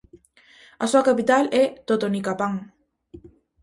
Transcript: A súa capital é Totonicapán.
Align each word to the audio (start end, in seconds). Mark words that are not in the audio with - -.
A 0.83 0.85
súa 0.91 1.07
capital 1.09 1.43
é 1.61 1.63
Totonicapán. 1.89 2.53